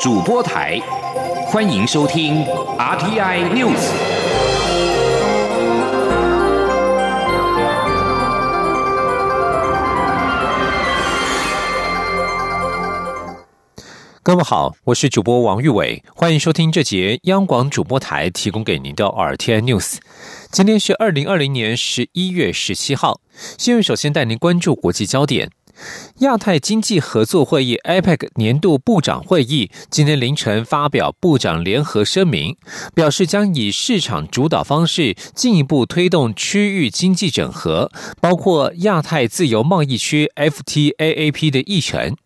[0.00, 0.78] 主播台，
[1.46, 2.44] 欢迎收听
[2.78, 3.90] RTI News。
[14.22, 19.96] 各位好，我是主播王玉伟，欢迎收听这节央广主播台提供给您的 RTI News。
[20.52, 23.20] 今天是二零二零年十一月十七号，
[23.56, 25.50] 新闻首先带您关注国际焦点。
[26.18, 32.56] 亚太经济合作会议 （APEC） 年度部长会议今天凌晨发表部长联合声明，
[32.94, 42.16] 表示将以市场主导方式进一步推动区域经济整合，包括亚太自由贸易区 （FTAAP） 的议程。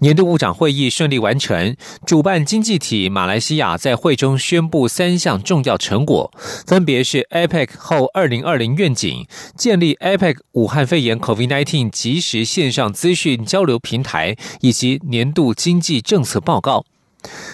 [0.00, 1.76] 年度部长会议顺利完成，
[2.06, 6.32] 主办经济体马来西亚在会中宣布三项重要成果，
[6.66, 9.26] 分别是 APEC 后二零二零愿景、
[9.56, 16.84] 建立 APEC 武汉肺炎 COVID-19 及时线上资讯交流平台，以及年度经济政策报告。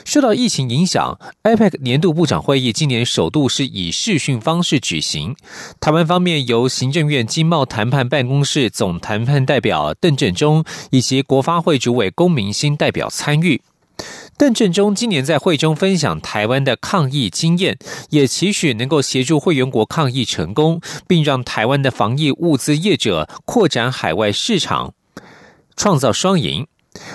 [0.05, 5.34] 受到疫情影响，APEC 年度部长会议今年首度是以视讯方式举行。
[5.80, 13.62] 台湾方面由行政院经贸谈判办公室总谈判代表邓振中以及国发会主委龚明鑫代表参与。
[14.36, 17.78] 邓振中今年在会中分享台湾的抗疫经验，
[18.11, 24.92] 也期许能够协助会员国抗疫成功，并让台湾的防疫物资业者扩展海外市场，
[25.77, 26.67] 创造双赢。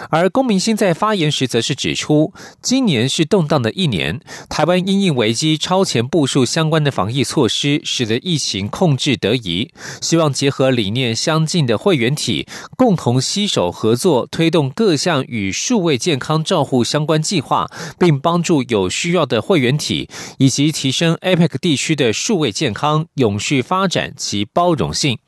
[0.10, 9.72] 而龚明鑫在发言时则是指出，今年是动荡的一年，台湾因应危机超前部署相关的防疫措施，使得疫情控制得宜。
[10.02, 25.20] 希望结合理念相近的会员体，共同携手合作，推动各项与数位健康照护相关计划，并帮助有需要的会员体，以及提升 APEC 地区的数位健康永续发展及包容性。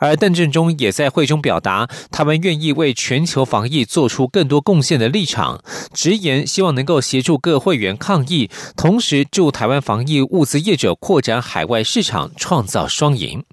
[0.00, 5.62] 而邓振中也在会中表达，他们愿意为全球防疫做出更多贡献的立场，
[5.92, 13.44] 直言希望能够协助各会员抗疫，同时助台湾防疫物资业者扩展海外市场，创造双赢。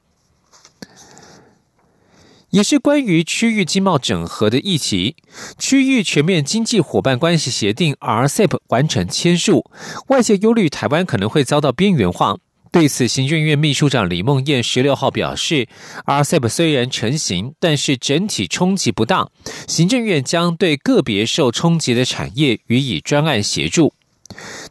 [2.52, 5.18] 也是关于区域经贸整合的议题，
[5.60, 9.70] 区域全面经济伙伴关系协定 RCEP 完成签署，
[10.08, 12.38] 外界忧虑台湾可能会遭到边缘化。
[12.78, 15.68] 对此，行政院秘书长李梦燕十六号表示
[16.06, 19.32] ，RCEP 虽然成型，但是整体冲击不当，
[19.68, 23.94] 行政院将对个别受冲击的产业予以专案协助。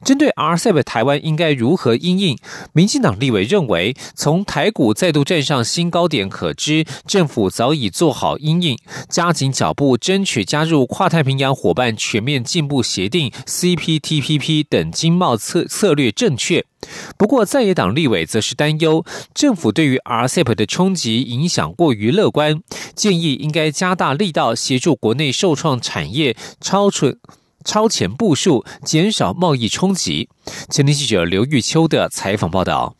[0.04, 2.38] 针对 RCEP 台湾应该如何应应？
[2.72, 8.78] 民进党立委认为，从台股再度站上新高点可知，政府早已做好应应，
[9.08, 16.64] 加紧脚步争取加入跨太平洋伙伴全面进步协定 （CPTPP） 等经贸策策略正确。
[17.16, 22.62] 不过，在野党立委则是担忧，政府对于 RCEP 的冲击影响过于乐观，
[22.94, 27.16] 建议应该加大力道协助国内受创产业超出。
[27.66, 30.30] 超前部署，减少贸易冲击。
[30.70, 32.94] 前天记者刘玉秋的采访报道。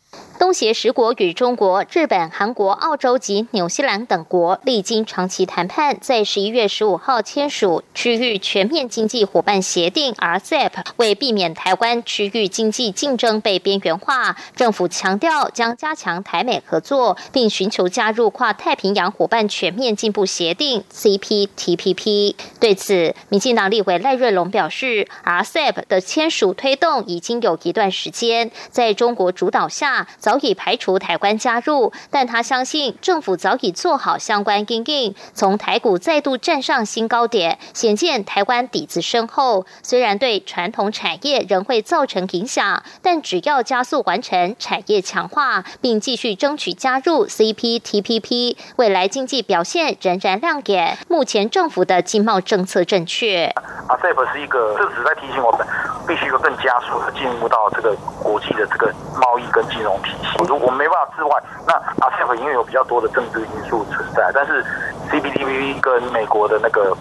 [0.47, 10.71] 东协十国与中国、日本、韩国、澳洲及纽西兰等国历经长期谈判，在十一月十五号签署区域全面经济伙伴协定 （RCEP）。
[10.95, 22.35] 为避免台湾区域经济竞争被边缘化，政府强调将加强台美合作，并寻求加入跨太平洋伙伴全面进步协定 （CPTPP）。
[22.61, 35.15] 对此，民进党立委赖瑞龙表示：“RCEP 的签署推动已经有一段时间，在中国主导下。”早已排除台湾加入，但他相信政府早已做好相关应应。
[35.33, 39.65] 从台股再度站上新高点，显见台湾底子深厚。
[39.83, 50.97] 虽然对传统产业仍会造成影响，但只要加速完成产业强化，并继续争取加入 CPTPP，未来经济表现仍然亮眼。
[51.07, 53.45] 目前政府的经贸政策正确。
[53.87, 55.65] 啊，CEP 是一个，这只在提醒我们，
[56.07, 60.26] 必须有更加速的进入到这个国际的这个贸易跟金融体系。
[60.47, 64.63] 如果没办法之外，那阿塞 p 因为有比较多的政治因素存在，但是
[65.09, 66.95] C B D V 跟美国的那个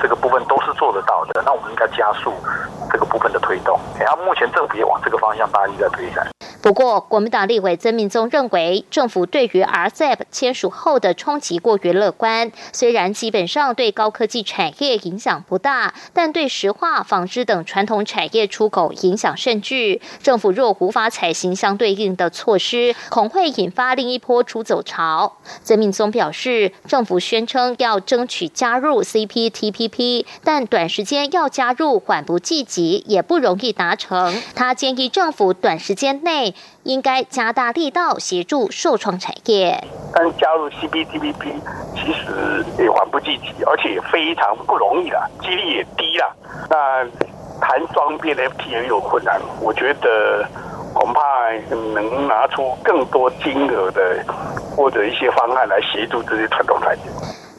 [0.00, 2.32] 这个部分都是做得到的，那我们应该加速
[2.90, 3.78] 这个部分的推动。
[3.98, 6.26] 然后目前政府也往这个方向大力在推展。
[6.62, 12.52] 不过，国民党立委曾明宗认为，政府对于 RCEP 签署后的冲击过于乐观。
[12.72, 20.00] 虽然基本上对高科技产业影响不大，但对石化、纺织等传统产业出口影响甚巨。
[20.22, 25.38] 政府若无法采行相对应的措施，恐会引发另一波出走潮。
[25.64, 34.40] 曾明宗表示，政府宣称要争取加入 CPTPP，但短时间要加入缓不济急，也不容易达成。
[34.54, 36.51] 他建议政府短时间内。
[36.84, 39.82] 应该加大力道协助受创产业。
[40.14, 41.54] 但加入 CPTPP
[41.94, 46.36] 其实也缓不济急，而且非常不容易了，几率也低了。
[46.68, 47.04] 那
[47.60, 50.46] 谈双边 FT 也有困难，我觉得
[50.92, 51.20] 恐怕
[51.94, 54.24] 能拿出更多金额的
[54.76, 57.04] 或者一些方案来协助这些传统产业。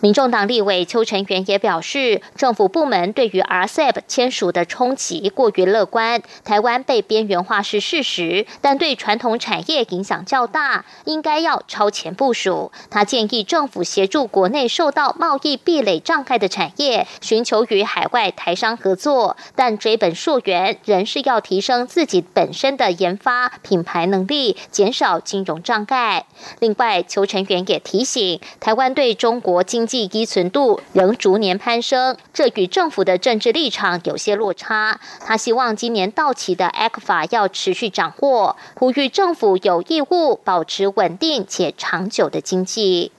[0.04, 12.74] 民众党立委邱成元也表示，政府部门对于 RCEP 签署的冲击过于乐观，台湾被边缘化是事实，但对传统产业影响较大，应该要超前部署。
[12.90, 26.26] 他建议政府协助国内受到贸易壁垒障碍的产业，寻求与海外台商合作，但追本溯源，仍是要提升自己本身的研发品牌能力，减少金融障碍。
[26.60, 29.93] 另外，邱成元也提醒，台湾对中国经济。
[30.02, 35.00] 依存度仍逐年攀升，这与政府的政治立场有些落差。
[35.20, 43.12] 他希望今年到期的 a 克法要持续掌握，呼吁政府有义务保持稳定且长久的经济。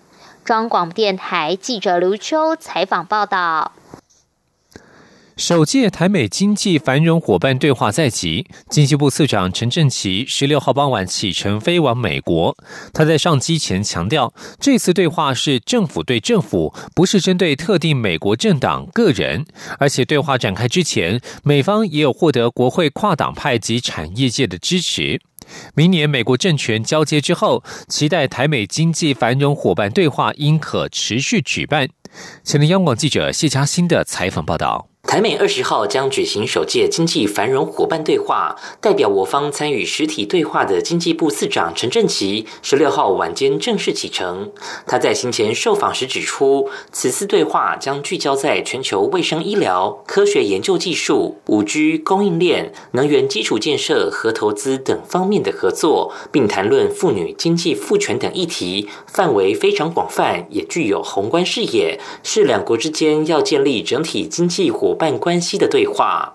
[0.45, 3.73] 中广电台记者刘秋采访报道。
[5.37, 12.57] 首届台美经济繁荣伙伴对话在即，经济部次长陈振奇十六号傍晚启程飞往美国。
[12.93, 19.45] 他在上机前强调，这次对话是政府对政府，不是针对特定美国政党个人。
[19.81, 25.21] 而且对话展开之前，美方也有获得国会跨党派及产业界的支持。
[25.75, 31.89] 明年美国政权交接之后，期待台美经济繁荣伙伴对话应可持续举办。
[32.45, 34.94] 前天央广记者谢嘉欣的采访报道。
[35.07, 44.51] 台美二十号将举行首届经济繁荣伙伴对话，代表我方参与实体对话的经济部次长陈振奇十六号晚间正式启程。
[44.87, 64.94] 他在行前受访时指出，此次对话将聚焦在全球卫生医疗、科学研究技术、五 G 供应链、能源基础建设和投资等方面的合作，并谈论妇女经济赋权等议题，范围非常广泛，也具有宏观视野，是两国之间要建立整体经济伙。
[64.95, 66.35] 伙伴关系的对话。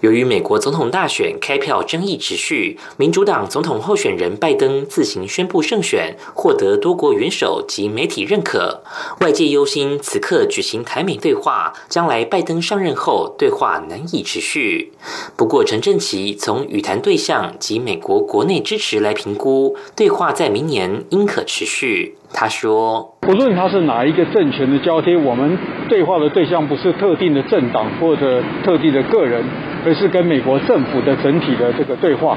[0.00, 8.80] 由于美国总统大选开票争议持续，民主党总统候选人拜登自行宣布胜选，获得多国元首及媒体认可。
[9.22, 14.92] 外界忧心此刻举行台美对话，将来拜登上任后对话难以持续。
[15.34, 22.16] 不过，陈振奇从语谈对象及美国国内支持来评估，对话在明年应可持续。
[22.38, 29.42] 他说：“不论他是哪一个政权的交接，我们对话的对象不是特定的政党或者特定的个人。”
[29.86, 32.36] 而是跟美国政府的整体的这个对话。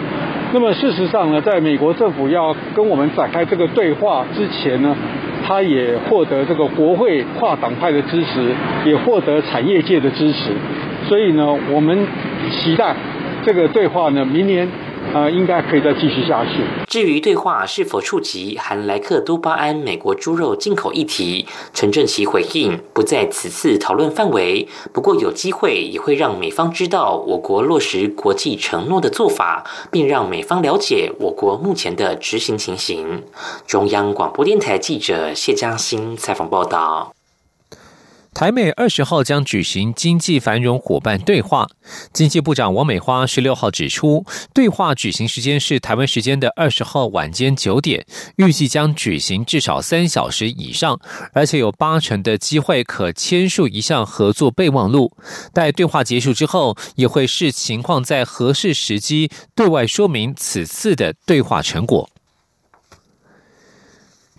[0.54, 4.96] 那么事实上呢，在美国政府要跟我们展开这个对话之前呢，
[5.44, 8.54] 他也获得这个国会跨党派的支持，
[8.86, 10.52] 也获得产业界的支持。
[11.08, 12.06] 所以呢，我们
[12.52, 12.96] 期待
[13.44, 14.70] 这个对话呢，明年。
[15.14, 16.62] 呃，应该可以再继续下去。
[16.88, 24.68] 至于对话是否触及含莱克多巴胺美国猪肉进口议题，陈振奇回应不在此次讨论范围。
[24.94, 33.24] 不过有机会也会让美方知道我国落实国际承诺的做法，并让美方了解我国目前的执行情形。
[33.66, 37.14] 中央广播电台记者谢嘉欣采访报道。
[38.34, 41.68] 台美二十号将举行经济繁荣伙伴对话。
[42.14, 48.06] 经济部长王美花十六号指出，对话举行时间是台湾时间的二十号晚间九点，
[48.38, 51.00] 预计将举行至少三小时以上，
[51.34, 55.12] 而且有八成的机会可签署一项合作备忘录。
[55.54, 62.10] 待对话结束之后，也会视情况在合适时机对外说明此次的对话成果。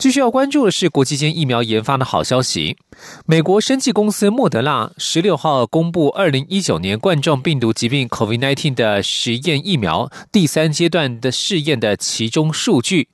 [0.01, 2.79] 继续要关注的是国际间疫苗研发的好消息。
[3.27, 13.09] 美国生技公司莫德纳十六号公布二零一九年冠状病毒疾病 （COVID-19） 的实验疫苗第三阶段的试验的其中数据，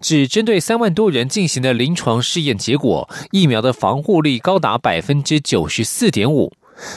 [0.00, 6.54] 只针对三万多人进行的临床试验结果，疫苗的防护力高达百分之九十四点五。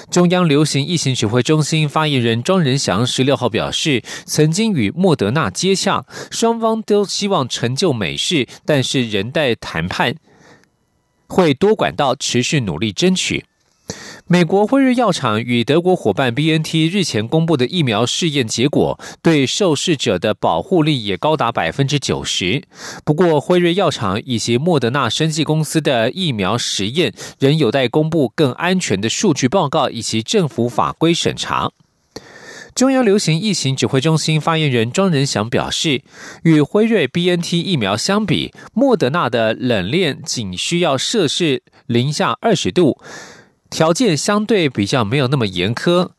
[0.10, 10.16] 中央流行疫情指挥中心发言人庄仁祥十六号表示，曾经与莫德纳接洽，双方都希望成就美事，但是仍待谈判，
[11.28, 13.46] 会多管道持续努力争取。
[14.26, 22.64] 美国辉瑞药厂与德国伙伴 B N T 日前公布的疫苗试验结果，对受试者的保护力也高达百分之九十。
[23.04, 31.72] 不过，辉瑞药厂以及莫德纳生技公司的疫苗实验仍有待公布更安全的数据报告以及政府法规审查。
[32.74, 36.02] 中央流行疫情指挥中心发言人庄仁祥表示，
[36.44, 42.98] 与辉瑞 B N T 疫苗相比，莫德纳的冷链仅需要摄氏零下二十度。
[43.74, 46.12] 条件相对比较没有那么严苛，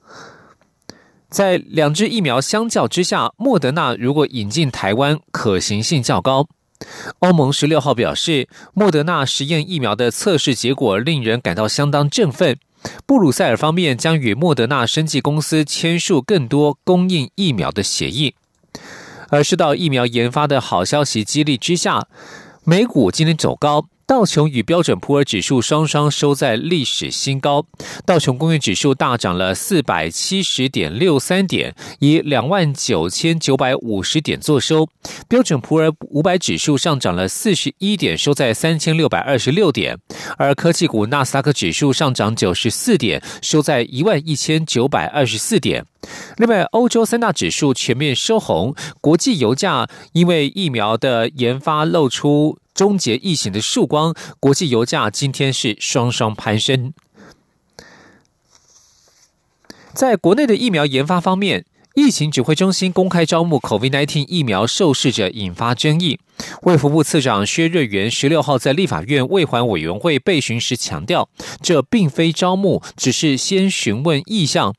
[1.31, 6.49] 在两支疫苗相较之下，莫德纳如果引进台湾，可行性较高。
[7.21, 12.59] 欧盟十六号表示，莫德纳实验疫苗的测试结果令人感到相当振奋。
[13.07, 18.35] 布鲁塞尔方面将与莫德纳生技公司签署更多供应疫苗的协议。
[19.29, 22.09] 而受到疫苗研发的好消息激励之下，
[22.65, 23.87] 美股今天走高。
[24.07, 27.65] 道琼与标准普尔指数双双收在历史新高，
[28.05, 34.85] 道琼工业指数大涨了四百七十点六三点，以两万九千九百五十点作收；
[35.27, 39.99] 标准普尔五百指数上涨了四十一点，收在三千六百二十六点，
[40.37, 45.87] 而科技股纳斯达克指数上涨九十四点，收在一万一千九百二十四点。
[46.37, 52.59] 另外，欧洲三大指数全面收红，国际油价因为疫苗的研发露出。
[52.75, 56.93] 终结疫情的曙光，国际油价今天是双双攀升。
[59.93, 61.65] 在国内的疫苗研发方面，
[61.95, 66.19] 疫情指挥中心公开招募 COVID-19 疫苗受试者引发争议。
[66.63, 71.29] 卫福部次长薛瑞元十六号在立法院卫环委员会备询时强调，
[71.63, 74.75] 这并非招募，只是先询问意向。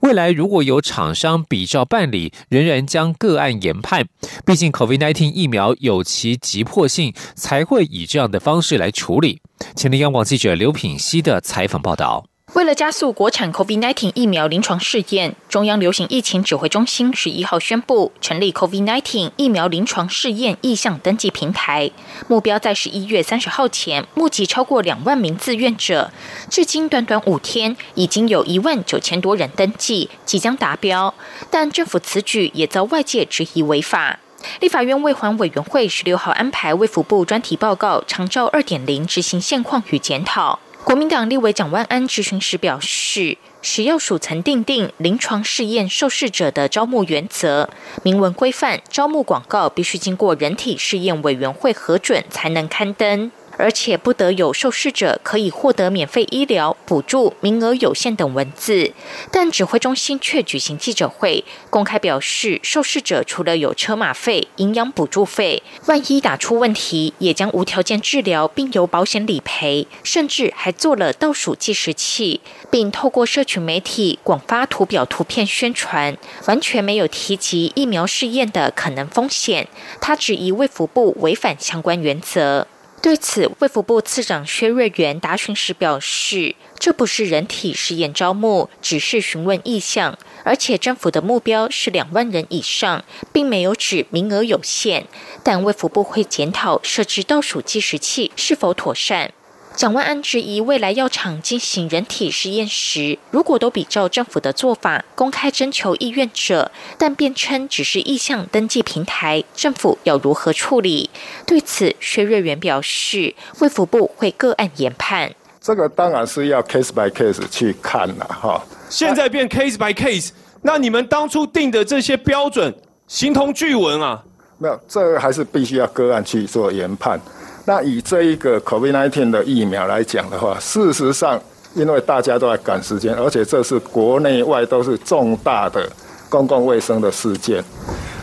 [0.00, 4.06] 未来如果有厂商比照办理，仍然将个案研判。
[4.44, 9.40] 毕竟 COVID-19 疫苗有其急迫性，才会以这样的方式来处理。
[9.74, 12.26] 前天央广记者刘品希的采访报道。
[12.54, 21.90] 为了加速国产 COVID-19 疫苗临床试验，中央流行疫情指挥中心十一号宣布成立 COVID-19 疫苗临床试验意向登记平台，
[22.28, 26.10] 目标在十一月三十号前募集超过两万名志愿者。
[26.48, 31.12] 至今短短五天，已经有一万九千多人登记，即将达标。
[31.50, 34.20] 但政府此举也遭外界质疑违法。
[34.60, 40.60] 立法院卫环委员会十六号安排卫福部专题报告长照二点零执行现况与检讨。
[40.86, 47.68] 国民党立委蒋万安质询时表示，食药署曾订定临床试验受试者的招募原则，
[48.04, 53.32] 明文规范招募广告必须经过人体试验委员会核准才能刊登。
[53.56, 58.92] 而且不得有受试者可以获得免费医疗补助、名额有限等文字，
[59.30, 79.68] 但指挥中心却举行记者会，公开表示，受试者除了有车马费、营养补助费，万一打出问题，也将无条件治疗，并由保险理赔，甚至还做了倒数计时器，并透过社群媒体广发图表、图片宣传，完全没有提及疫苗试验的可能风险。
[80.00, 82.66] 他质疑卫福部违反相关原则。
[83.02, 95.06] 对此，卫福部次长薛瑞元答询时表示，这不是人体实验招募，只是询问意向，而且政府的目标是两万人以上，并没有指名额有限。
[95.44, 99.32] 但卫福部会检讨设置倒数计时器是否妥善。
[99.76, 111.10] 蒋万安质疑，未来药厂进行人体实验时，如果都比照政府的做法，公开征求意愿者，但辩称只是意向登记平台，政府要如何处理？
[111.46, 115.30] 对此，薛瑞元表示，卫福部会个案研判。
[115.60, 118.64] 这个当然是要 case by case 去看了哈。
[118.88, 120.30] 现在变 case by case，
[120.62, 122.74] 那你们当初定的这些标准
[123.06, 124.24] 形同具文啊？
[124.56, 127.20] 没有，这个还是必须要个案去做研判。
[127.68, 131.38] 那以这一个 COVID-19 的疫苗来讲的话，事实上，
[131.74, 135.84] 因为大家都在赶时间，而且这是国内外都是重大的
[136.28, 137.62] 公共卫生的事件。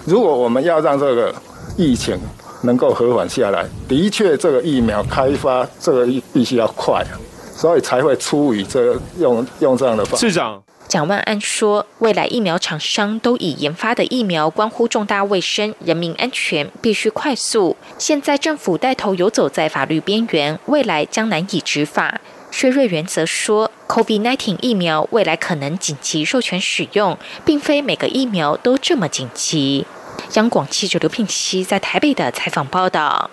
[0.06, 1.36] 如果我们要让这个
[1.76, 2.18] 疫情
[2.62, 7.06] 能够和缓下来，的确，这个疫苗开发这个必须要快，
[7.54, 10.30] 所以才会出于这用用这样的方式。
[10.30, 10.64] 市长。
[10.94, 17.76] 蒋万安说：“未来疫苗厂商都已研发的疫苗关乎重大卫生、人民安全，必须快速。
[17.98, 22.22] 现在政府带头游走在法律边缘，未来将难以执法。”
[22.52, 29.88] 薛瑞元则说：“COVID-19 疫苗未来可能紧急授权使用，并非每个疫苗都这么紧急。”
[30.36, 33.32] 央广记者刘聘熙在台北的采访报道。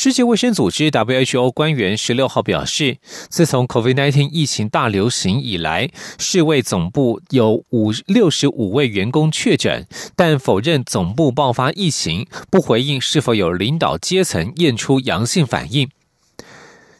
[0.00, 5.90] 世界卫生组织 （WHO） 官员十六号表示，自从 COVID-19 疫情大流行以来，
[6.20, 15.88] 世卫总部有五六十五位员工确诊，但否认总部爆发疫情，不回应是否有领导阶层验出阳性反应。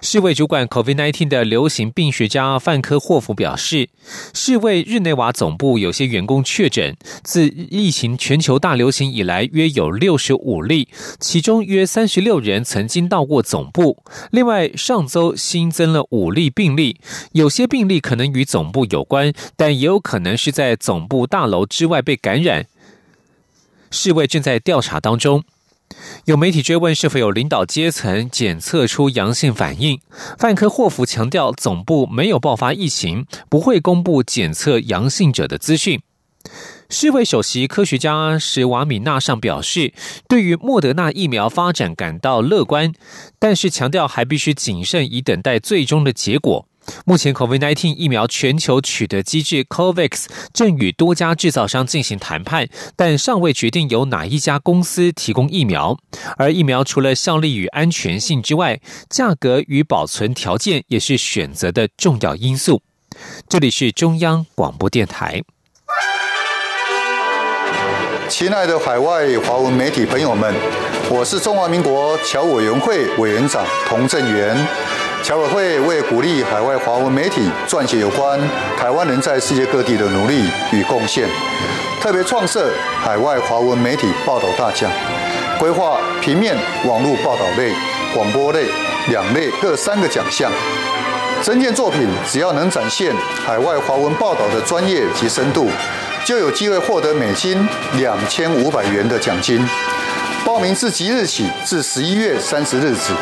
[0.00, 3.88] 世卫主管 COVID-19 的流行病学家范科霍夫表示，
[4.32, 10.88] 世卫日内瓦总部有些员工确诊，自疫情全球大流行以来约有六十五例，
[11.18, 14.02] 其中约三十六人曾经到过总部。
[14.30, 17.00] 另外，上周新增了五例病例，
[17.32, 22.66] 有些病例可能与总部有关，但也有可能是在总部大楼之外被感染。
[23.90, 25.42] 世卫正在调查当中。
[26.26, 30.00] 有媒体追问是否有领导阶层检测出阳性反应，
[30.38, 36.00] 范科霍夫强调总部没有爆发疫情，不会公布检测阳性者的资讯。
[36.90, 39.92] 世卫首席科学家史瓦米纳上表示，
[40.28, 42.92] 对于莫德纳疫苗发展感到乐观，
[43.38, 46.67] 但是强调还必须谨慎以等待最终的结果。
[47.04, 55.98] 目前，COVID-19 疫苗全球取得机制 COVAX 正与多家制造商进行谈判，但尚未决定由哪一家公司提供疫苗。
[56.36, 62.82] 而疫苗除了效力与安全性之外，价格与保存条件也是选择的重要因素。
[63.48, 65.42] 这里是中央广播电台。
[68.28, 70.54] 亲爱的海外华文媒体朋友们，
[71.10, 74.54] 我是中华民国侨委员会委员长童振源。
[75.28, 78.40] 侨委会为鼓励海外华文媒体撰写有关
[78.78, 81.28] 台湾人在世界各地的努力与贡献，
[82.00, 84.90] 特别创设海外华文媒体报道大奖，
[85.58, 86.56] 规划平面、
[86.86, 87.74] 网络报道类、
[88.14, 88.64] 广播类
[89.08, 90.50] 两类各三个奖项。
[91.42, 95.70] 整件作品只要能展现海外华文报道的专业及深度，
[96.24, 97.68] 就有机会获得美金
[97.98, 99.62] 两千五百元的奖金。
[100.44, 103.12] 报名自即日起至十一月三十日止。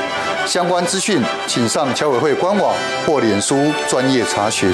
[0.46, 4.72] 相关资讯，请上侨委会官网或脸书专业查询。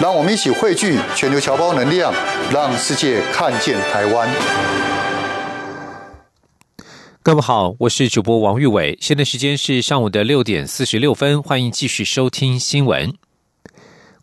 [0.00, 2.12] 让我们一起汇聚全球侨胞能量，
[2.52, 4.28] 让世界看见台湾。
[7.22, 13.12] 各位好，我是主播王玉伟，现在时间是上午的六点四十六分，欢迎继续收听新闻。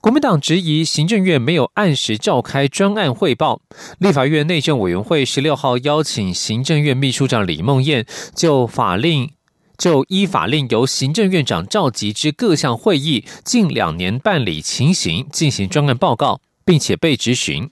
[0.06, 3.62] 国民党质疑行政院没有按时召开专案汇报，
[3.98, 9.32] 立法院内政委员会十六号邀请行政院秘书长李梦燕就法令。
[9.80, 17.68] 就依法令由行政院长召集之各项会议近两年办理情形进行专案报告，并且被质询。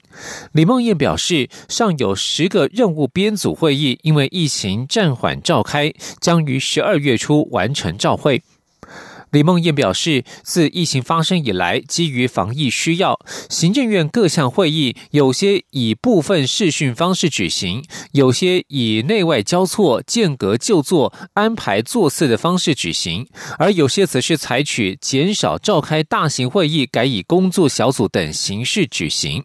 [0.50, 8.42] 李梦燕表示，尚有十个任务编组会议因为疫情暂缓召开，将于十二月初完成召会。
[9.34, 13.18] 李梦燕表示，自疫情发生以来，基于防疫需要，
[13.50, 23.26] 行政院各项会议有些以部分视讯方式举行，有些以内外交错、间隔就座、安排座次的方式举行，
[23.58, 29.42] 而有些则是采取减少召开大型会议，改以工作小组等形式举行。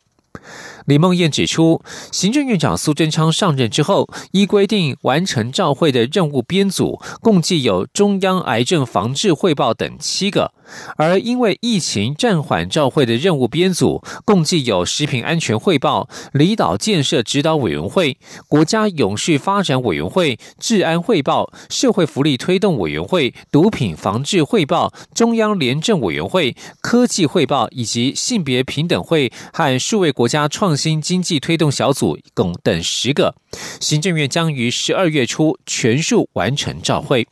[0.90, 10.52] 李梦燕指出，行政院长苏贞昌上任之后，依规定完成照会的任务编组，共计有中央癌症防治汇报等七个。
[10.98, 33.36] 而因为疫情暂缓召会的任务编组，共计有食品安全汇报、离岛建设指导委员会、国家永续发展委员会、治安汇报、社会福利推动委员会、毒品防治汇报、中央廉政委员会、科技汇报以及性别平等会和数位国家创新经济推动小组共等十个。
[33.80, 37.28] 行政院将于十二月初全数完成召会。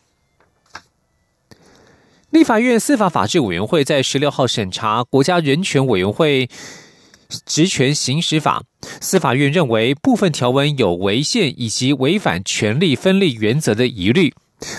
[2.30, 6.50] 立法院司法法制委员会在十六号审查国家人权委员会
[7.46, 8.64] 职权行使法，
[9.00, 14.34] 司法院认为部分条文有违宪以及违反权利分立原则的疑虑。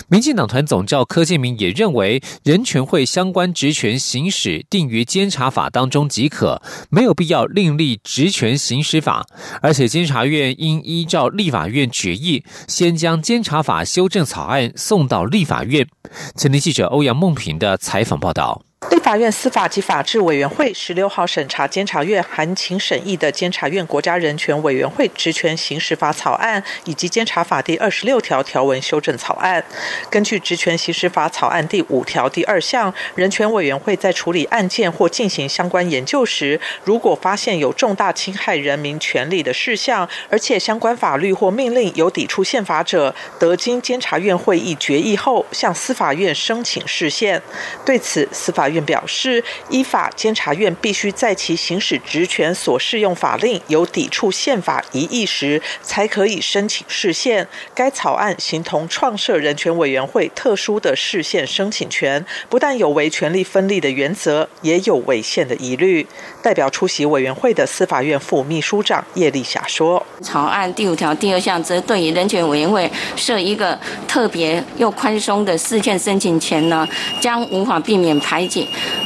[0.09, 9.25] 民进党团总召柯建明也认为，人权会相关职权行使定于监察法当中即可，没有必要另立职权行使法。
[9.61, 15.87] 而且监察院应依照立法院决议，先将监察法修正草案送到立法院。
[16.35, 18.68] 前天记者欧阳梦平的采访报道。
[18.87, 29.61] 立法院司法及法制委员会十六号审查监察院函请审议的监察院国家人权委员会职权行使法草案以及监察法第二十六条条文修正草案。
[30.09, 47.41] 根据职权行使法草案第五条第二项，人权委员会在处理案件或进行相关研究时，如果发现有重大侵害人民权利的事项，而且相关法律或命令有抵触宪法者，得经监察院会议决议后，向司法院申请释宪。
[47.85, 57.47] 对此，司法院表示，依法，监察院必须在其行使职权所适用法令有抵触宪法疑义时，才可以申请释宪。
[57.73, 66.05] 该草案形同创设人权委员会特殊的释宪申请权，不但有违权力分立的原则，也有违宪的疑虑。
[66.41, 73.77] 代表出席委员会的司法院副秘书长叶丽霞说：“草案第五条第二项则对于人权委员会设一个
[74.07, 76.87] 特别又宽松的释宪申请权呢，
[77.19, 78.58] 将无法避免排挤。”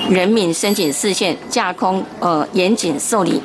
[0.10, 3.42] 人民申请释宪架空呃严谨受理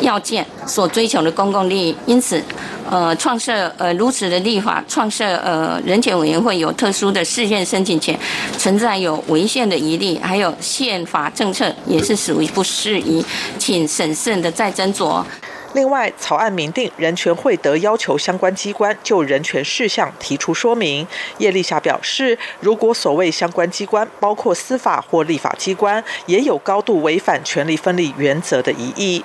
[0.00, 2.42] 要件所追求的公共利益，因此
[2.88, 8.18] 呃创设呃如此的立法创设呃人权委员会有特殊的事件申请权，
[8.58, 13.24] 存在有违宪的疑虑，还有宪法政策也是属于不适宜，
[13.58, 15.22] 请审慎的再斟酌。
[15.72, 21.06] 另外，草案明定人权会得要求相关机关就人权事项提出说明。
[21.38, 29.24] 叶丽霞表示，如果所谓相关机关包括司法或立法机关，也有高度违反权力分立原则的疑义。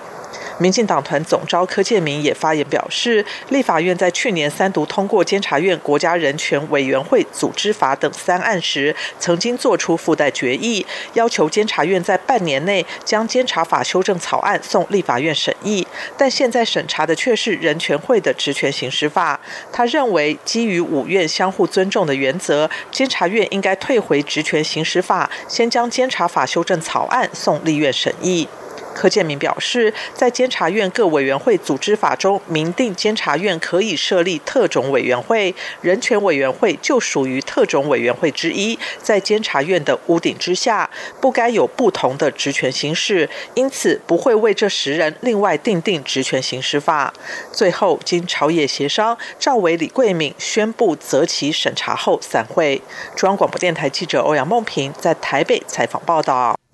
[0.57, 15.85] 民进党团总召柯建明也发言表示，立法院在去年三读通过监察院国家人权委员会组织法等三案时，曾经做出附带决议，要求监察院在半年内将监察法修正草案送立法院审议。
[16.17, 19.39] 但现在审查的却是人权会的职权行使法。
[19.71, 28.47] 他认为，基于五院相互尊重的原则，监察院应该退回职权行使法，先将监察法修正草案送立院审议。
[28.95, 47.13] 柯建明表示，在监察院各委员会组织法中明定，监察院可以设立特种委员会，人权委员会就属于特种委员会之一，在监察院的屋顶之下，不该有不同的职权行使，因此不会为这十人另外定定职权行使法。
[47.51, 52.81] 最后，经朝野协商，赵伟、李桂敏宣布择期审查后散会。
[53.15, 56.64] 中央广播电台记者欧阳梦平在台北采访报道。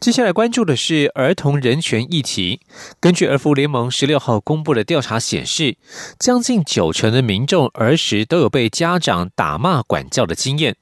[0.00, 2.60] 接下来关注的是儿童人权议题。
[3.00, 5.76] 根据儿福联盟十六号公布的调查显示，
[6.18, 10.74] 将近九成的民众儿时都有被家长打骂管教的经验。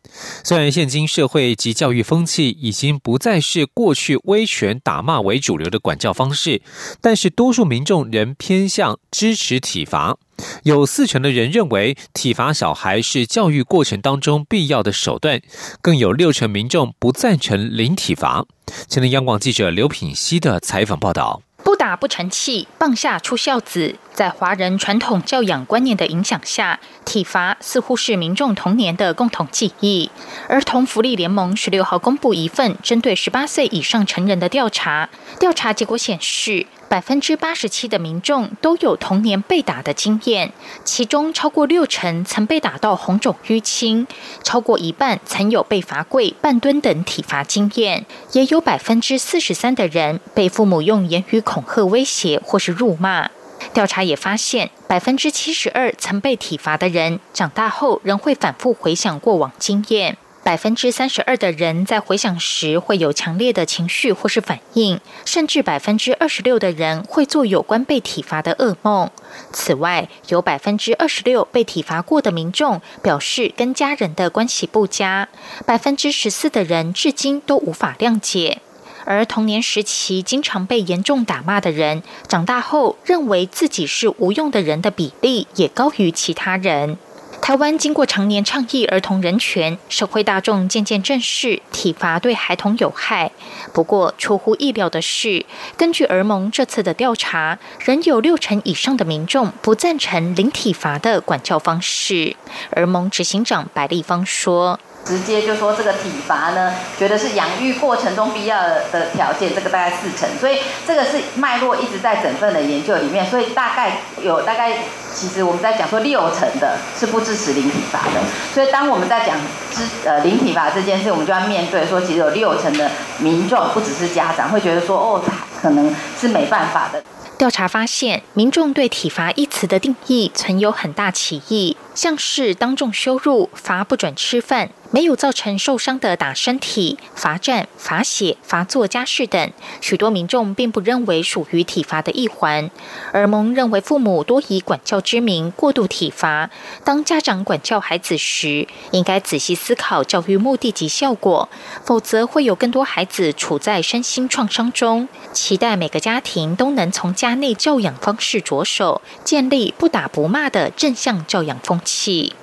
[0.45, 6.63] 虽然现今社会及教育风气已经不再是过去威权打骂为主流的管教方式，
[7.01, 10.17] 但是多数民众仍偏向支持体罚。
[10.63, 15.41] 有四成的人认为体罚小孩是教育过程当中必要的手段，
[15.83, 18.45] 更有六成民众不赞成零体罚。
[18.87, 21.43] 前的央广记者刘品熙的采访报道。
[21.65, 23.97] 不打不成器，棒下出孝子。
[24.15, 30.11] 在华人传统教养观念的影响下，体罚似乎是民众童年的共同记忆。
[30.49, 40.53] 儿童福利联盟十六号公布一份针对十八岁以上成人的调查，调查结果显示，百分之八十七的民众都有童年被打的经验，
[40.85, 44.07] 其中超过六成曾被打到红肿淤青，
[44.43, 53.29] 超过一半曾有被罚跪、半蹲等体罚经验，也有百分之四十三的人被父母用言语恐吓、威胁或是辱骂。
[53.75, 60.17] 调查也发现，百分之七十二曾被体罚的人，长大后仍会反复回想过往经验。
[60.49, 69.11] 百分之三十二的人在回想时会有强烈的情绪或是反应，甚至百分之二十六的人会做有关被体罚的噩梦。
[69.53, 75.29] 此外，有百分之二十六被体罚过的民众表示跟家人的关系不佳，
[75.67, 78.63] 百分之十四的人至今都无法谅解。
[79.05, 86.97] 而童年时期经常被严重打骂的人，长大后认为自己是无用的人的比例也高于其他人。
[87.41, 93.31] 台湾经过常年倡议儿童人权，社会大众渐渐正视体罚对孩童有害。
[93.73, 95.47] 不过，出乎意料的是，
[95.77, 102.37] 根据儿盟这次的调查，仍有六成以上的民众不赞成零体罚的管教方式。
[102.73, 104.79] 儿盟执行长白立芳说。
[105.09, 114.81] 直接就说这个体罚呢，觉得是养育过程中必要的条件，这个大概四成，所以这个是脉络一直在整份的研究里面，所以大概有大概，
[115.15, 118.21] 其实我们在讲说六成的是不支持零体罚的，
[118.53, 119.35] 所以当我们在讲
[119.75, 125.23] 支呃零体罚这件事，我们就要面对说，其实有六成的民众不只是家长会觉得说，哦，
[125.63, 127.03] 可能是没办法的。
[127.39, 134.71] 调查发现，民众对体罚一词的定义存有很大歧义，像是当众羞辱、罚不准吃饭。
[134.91, 142.71] 没有造成受伤的打身体、罚站、罚写、罚做家事等，许多民众并不认为属于体罚的一环。
[143.13, 146.49] 而蒙认为父母多以管教之名过度体罚，
[146.85, 151.51] 当家长管教孩子时，应该仔细思考教育目的及效果，
[151.85, 155.07] 否则会有更多孩子处在身心创伤中。
[155.35, 162.35] 期待每个家庭都能从家内教养方式着手，建立不打不骂的正向教养风气。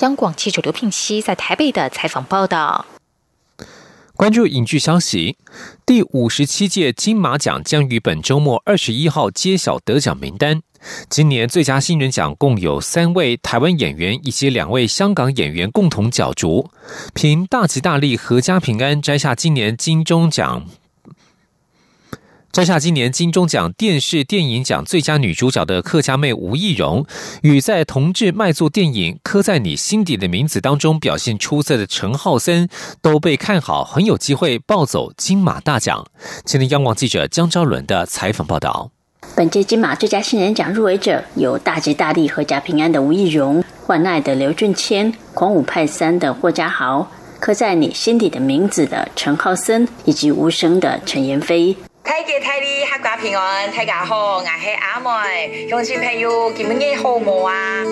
[0.00, 2.86] 央广记者刘聘熙在台北的采访报道。
[4.16, 5.36] 关注影剧消息，
[5.84, 10.62] 第五十七届金马奖将于本周末二十一号揭晓得奖名单。
[11.08, 16.70] 今年最佳新人奖共有三位台湾演员以及两位香港演员共同角逐，
[17.12, 20.64] 凭大吉大利、阖家平安摘下今年金钟奖。
[22.54, 27.04] 摘下今年金钟奖电视电影奖最佳女主角的客家妹吴亦荣，
[27.42, 32.68] 与在同志卖座电影《刻在你心底的名字》当中表现出色的陈浩森，
[33.02, 36.06] 都被看好很有机会抱走金马大奖。
[36.44, 38.92] 今天央广记者江昭伦的采访报道。
[39.34, 51.76] 本届金马最佳新人奖入围者有大吉大利、阖家平安的吴亦荣，患爱的刘俊谦，狂舞派三的霍家豪，刻在你心底的名字的陈浩森，以及无声的陈妍霏。
[52.04, 57.82] 大家大利，阖家平安，大家好，我是阿妹，乡亲朋友，今日好冇啊？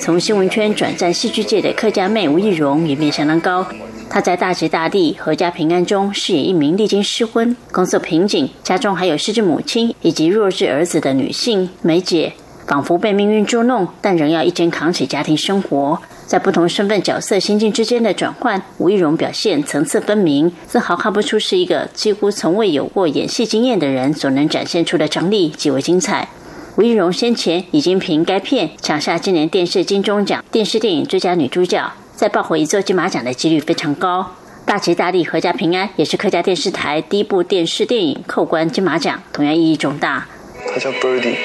[0.00, 3.66] 从新闻圈转战戏剧界的客家妹吴亦荣，颜面相当高。
[4.08, 12.32] 她在大吉大利、阖家平安中饰演一名历经失婚、工作瓶颈、家中还有失智母亲以及弱智儿子的女性梅姐，
[12.64, 16.00] 仿佛被命运捉弄，但仍要一肩扛起家庭生活。
[16.28, 26.28] 在不同身份角色心境之间的转换，吴亦荣表现层次分明，丝毫看不出是一个几乎从未有过演戏经验的人所能展现出的张力，极为精彩。
[26.76, 31.90] 吴亦荣先前已经凭该片抢下今年电视金钟奖电视电影最佳女主角。
[32.14, 34.34] 再抱回一座金马奖的几率非常高。
[34.66, 40.26] 大吉大利、阖家平安也是客家电视台第一部电视电影扣关金马奖，同样意义重大。
[40.66, 41.36] 他叫 Birdy，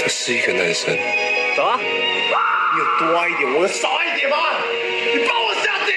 [0.00, 0.96] 他是一个男生。
[1.56, 1.78] 走啊！
[2.76, 4.36] 你有多爱一点，我少爱一点吗？
[5.14, 5.92] 你帮我下地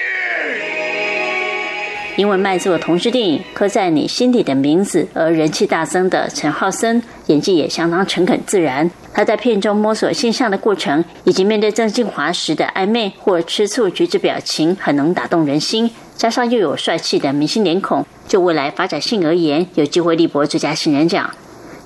[2.16, 8.90] 因为卖座同志电影《刻在你心底的名字》而人气大增的陈浩森，演技也相当诚恳自然。
[9.12, 15.90] 他在片中摸索形象的过程，以及面对郑敬华时的暧昧或吃醋举止表情，很能打动人心。
[16.16, 21.30] 加上又有帅气的明星脸孔，就未来发展性而言，有机会力博最佳新人奖。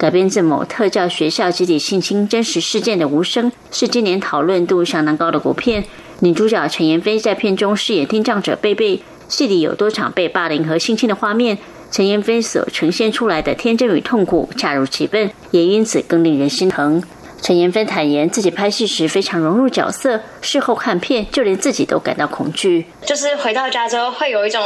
[0.04, 5.82] 改编自某特教学校集体性侵真实事件的《无声》，是今年讨论度相当高的国片。
[6.18, 9.00] 女主角陈妍霏在片中饰演听障者贝贝。
[9.28, 11.56] 戏里有多场被霸凌和性侵的画面，
[11.90, 17.02] 陈妍霏所呈现出来的天真与痛苦恰如其分，也因此更令人心疼。
[17.40, 22.84] 陈妍霏坦言，自己拍戏时非常融入角色，事后看片，就连自己都感到恐惧。
[23.06, 24.62] 就是回到家之后，会有一种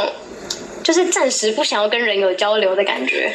[0.89, 3.31] 就是暂时不想要跟人有交流的感觉，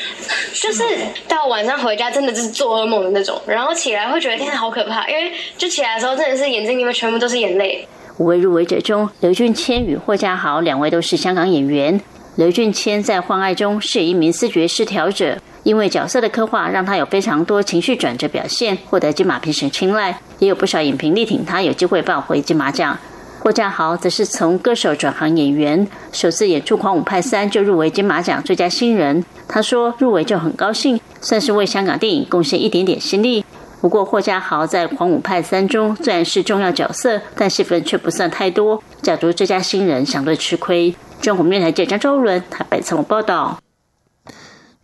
[0.54, 0.82] 就是
[1.28, 7.86] 到晚上回家真的是做噩梦的那种，然后起来会觉得天好可怕，因为就起来的时候真的是眼睛里面全部都是眼泪。
[8.18, 12.00] 五位入围者中，刘俊谦与霍家豪两位都是香港演员。
[12.34, 22.98] 刘俊谦在《幻爱》中饰演一名视觉失调者，因为角色的刻画让他有非常多情绪转折表现，获得金马评审青睐，也有不少影评力挺他有机会抱回金马奖。
[23.44, 29.22] 霍家豪则是从歌手转行演员，首次演出《狂舞派三》就入围金马奖最佳新人。
[29.46, 33.44] 他说入围就很高兴，算是为香港电影贡献一点点心力。
[33.82, 38.82] 不过，霍家豪在《狂舞派三》中虽然是重要角色，但戏份却不算太多。
[39.02, 40.96] 假如最佳新人相对吃亏。
[41.20, 43.58] 中国面台记者张周伦台北采访报道。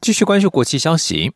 [0.03, 1.33] 继续关注国际消息。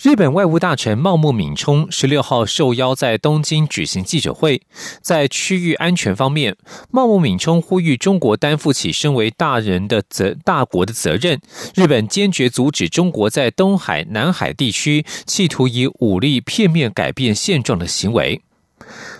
[0.00, 4.62] 日本外务大臣茂木敏充十六号受邀在东京举行记者会，
[5.00, 6.56] 在区域安全方面，
[6.90, 11.40] 茂木敏充呼吁中国担负起身为大人的责大国的责任。
[11.74, 18.42] 日本坚决阻止中国在东海、南海地区企图以武力片面改变现状的行为。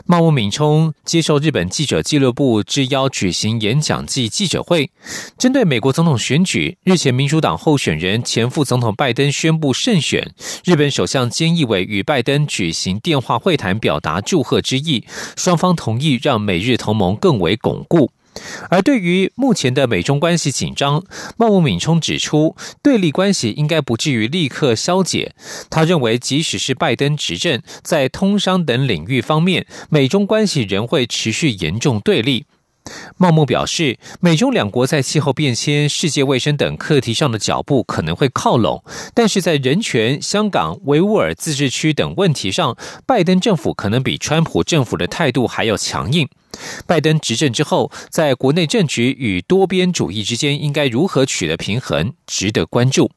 [0.06, 4.90] 茂木敏充接受日本记者俱乐部之邀举行演讲暨记者会，
[5.36, 10.32] 针对美国总统选举，日前民主党候选人前副总统拜登宣布胜选，
[10.64, 15.04] 日本首相菅义伟与拜登举行电话会谈，表达祝贺之意，
[15.36, 18.10] 双方同意让美日同盟更为巩固。
[18.70, 21.02] 而对于目前的美中关系紧张，
[21.36, 25.34] 茂木敏充指出，对立关系应该不至于立刻消解。
[25.70, 32.46] 他认为，即使是拜登执政，在通商等领域方面，美中关系仍会持续严重对立。
[33.16, 38.82] 茂木表示，美中两国在气候变迁、世界卫生等课题上的脚步可能会靠拢，
[39.14, 46.28] 但是在人权、香港、维吾尔自治区等问题上，拜登政府可能比川普政府的态度还要强硬。
[46.86, 53.10] 拜登执政之后，在国内政局与多边主义之间应该如何取得平衡，值得关注。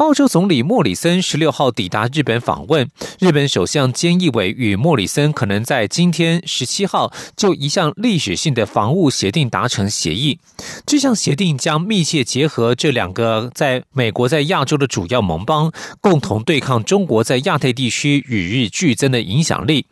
[0.00, 10.38] 澳洲总理莫里森十六号抵达日本访问，日本首相菅义伟与莫里森可能在今天十七号就一项历史性的防务协定达成协议。
[10.86, 19.84] 这项协定将密切结合这两个在美国在亚洲的主要盟邦，共同对抗中国在亚太地区与日俱增的影响力。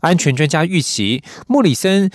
[0.00, 2.10] 安全专家预期，莫里森。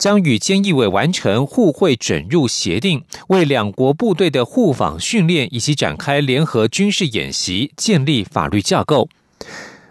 [0.00, 9.10] 将与菅义伟完成互惠准入协定，为两国部队的互访训练以及展开联合军事演习建立法律架构。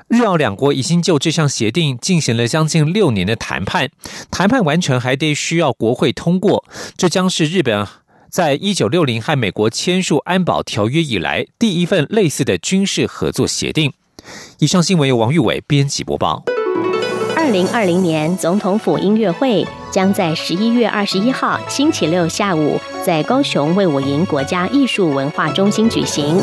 [0.07, 3.91] 日澳两国已经就这项协定进行了将近六年的谈判，
[4.31, 6.65] 谈判完成还得需要国会通过。
[6.97, 7.85] 这将是日本
[8.31, 13.93] 在一九六零和美国签署安保条约以来第一份类似的军事合作协定。
[14.57, 16.43] 以上新闻由王玉伟编辑播报。
[17.49, 26.39] 二零二零年总统府音乐会将在十一月二十一号星期六下午在高雄卫武营国家艺术文化中心举行。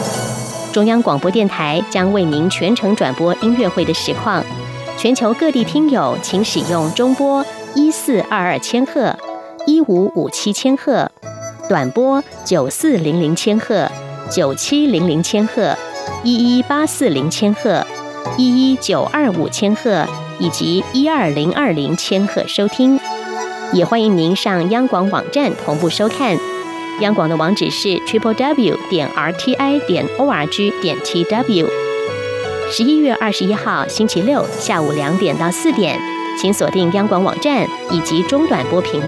[0.72, 4.44] 中央广播电台将为您全程转播音乐会的实况。
[4.98, 9.16] 全球各地听友请使用中波一四二二千赫、
[9.64, 11.08] 一五五七千赫、
[11.68, 13.88] 短波九四零零千赫、
[14.28, 15.72] 九七零零千赫、
[16.24, 17.86] 一一八四零千赫、
[18.36, 20.04] 一一九二五千赫。
[20.38, 22.98] 以及一二零二零千赫收听。
[23.72, 26.36] 也欢迎您上央广网站同步收看。
[27.00, 31.68] 央广的网址是 triple w 点 r t i 点 o r g 点 t w。
[32.70, 36.00] 十一月二十一号星期六下午两点到四点，
[36.40, 39.00] 请锁定央广网站以及中短波频